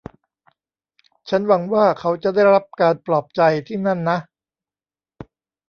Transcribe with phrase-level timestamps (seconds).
[1.29, 4.17] ฉันหวังว่าเขาจะได้รับการปลอบใจที่นั่นนะ